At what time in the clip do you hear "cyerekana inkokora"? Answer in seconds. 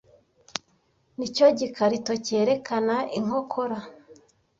2.25-3.77